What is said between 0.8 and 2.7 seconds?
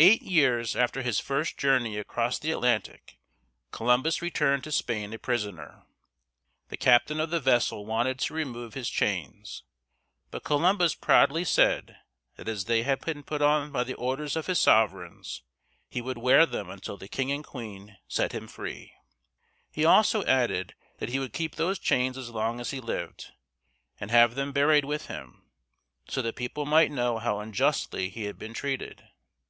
his first journey across the